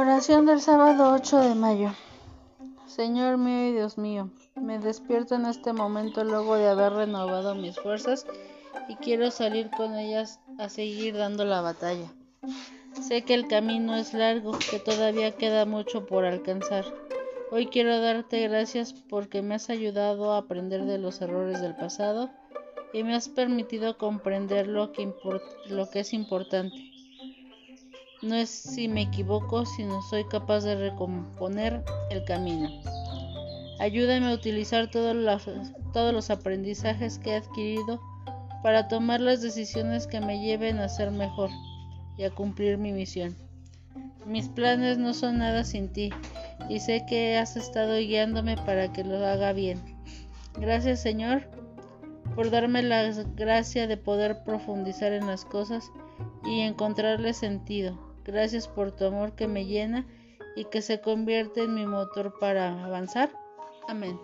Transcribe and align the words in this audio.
Oración 0.00 0.46
del 0.46 0.60
sábado 0.60 1.10
8 1.12 1.40
de 1.40 1.54
mayo. 1.56 1.92
Señor 2.86 3.36
mío 3.36 3.66
y 3.66 3.72
Dios 3.72 3.98
mío, 3.98 4.30
me 4.54 4.78
despierto 4.78 5.34
en 5.34 5.44
este 5.44 5.72
momento 5.72 6.22
luego 6.22 6.54
de 6.54 6.68
haber 6.68 6.92
renovado 6.92 7.56
mis 7.56 7.80
fuerzas 7.80 8.24
y 8.88 8.94
quiero 8.94 9.32
salir 9.32 9.70
con 9.76 9.96
ellas 9.96 10.38
a 10.56 10.68
seguir 10.68 11.16
dando 11.16 11.44
la 11.44 11.62
batalla. 11.62 12.12
Sé 12.92 13.22
que 13.22 13.34
el 13.34 13.48
camino 13.48 13.96
es 13.96 14.14
largo, 14.14 14.56
que 14.70 14.78
todavía 14.78 15.32
queda 15.32 15.66
mucho 15.66 16.06
por 16.06 16.24
alcanzar. 16.24 16.84
Hoy 17.50 17.66
quiero 17.66 18.00
darte 18.00 18.46
gracias 18.46 18.92
porque 18.92 19.42
me 19.42 19.56
has 19.56 19.68
ayudado 19.68 20.32
a 20.32 20.38
aprender 20.38 20.84
de 20.84 20.98
los 20.98 21.20
errores 21.20 21.60
del 21.60 21.74
pasado 21.74 22.30
y 22.92 23.02
me 23.02 23.16
has 23.16 23.28
permitido 23.28 23.98
comprender 23.98 24.68
lo 24.68 24.92
que, 24.92 25.12
lo 25.66 25.90
que 25.90 26.00
es 26.00 26.12
importante 26.12 26.97
no 28.28 28.34
es 28.34 28.50
si 28.50 28.88
me 28.88 29.02
equivoco, 29.02 29.64
sino 29.64 30.02
soy 30.02 30.24
capaz 30.24 30.60
de 30.60 30.76
recomponer 30.76 31.82
el 32.10 32.24
camino. 32.24 32.68
Ayúdame 33.80 34.28
a 34.28 34.34
utilizar 34.34 34.90
todos 34.90 35.16
los, 35.16 35.48
todos 35.92 36.12
los 36.12 36.30
aprendizajes 36.30 37.18
que 37.18 37.30
he 37.30 37.36
adquirido 37.36 38.00
para 38.62 38.88
tomar 38.88 39.20
las 39.20 39.40
decisiones 39.40 40.06
que 40.06 40.20
me 40.20 40.40
lleven 40.40 40.78
a 40.78 40.88
ser 40.88 41.10
mejor 41.10 41.50
y 42.16 42.24
a 42.24 42.30
cumplir 42.30 42.76
mi 42.76 42.92
misión. 42.92 43.36
Mis 44.26 44.48
planes 44.48 44.98
no 44.98 45.14
son 45.14 45.38
nada 45.38 45.64
sin 45.64 45.88
ti 45.88 46.10
y 46.68 46.80
sé 46.80 47.06
que 47.08 47.38
has 47.38 47.56
estado 47.56 47.96
guiándome 47.96 48.56
para 48.56 48.92
que 48.92 49.04
lo 49.04 49.24
haga 49.24 49.52
bien. 49.52 49.80
Gracias 50.58 51.00
Señor 51.00 51.48
por 52.34 52.50
darme 52.50 52.82
la 52.82 53.10
gracia 53.36 53.86
de 53.86 53.96
poder 53.96 54.44
profundizar 54.44 55.12
en 55.12 55.26
las 55.26 55.44
cosas 55.44 55.90
y 56.44 56.60
encontrarle 56.60 57.32
sentido. 57.32 58.07
Gracias 58.28 58.68
por 58.68 58.92
tu 58.92 59.06
amor 59.06 59.32
que 59.32 59.48
me 59.48 59.64
llena 59.64 60.06
y 60.54 60.66
que 60.66 60.82
se 60.82 61.00
convierte 61.00 61.62
en 61.62 61.74
mi 61.74 61.86
motor 61.86 62.38
para 62.38 62.84
avanzar. 62.84 63.32
Amén. 63.88 64.20